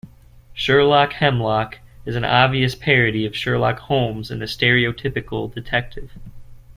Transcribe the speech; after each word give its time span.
Sherlock 0.51 1.13
Hemlock 1.13 1.77
is 2.07 2.15
an 2.15 2.25
obvious 2.25 2.73
parody 2.73 3.23
of 3.23 3.35
Sherlock 3.35 3.77
Holmes 3.77 4.31
and 4.31 4.41
the 4.41 4.47
stereotypical 4.47 5.53
detective. 5.53 6.09